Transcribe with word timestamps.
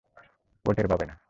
ও 0.65 0.69
টের 0.73 0.87
পাবে 0.87 1.05
না। 1.05 1.15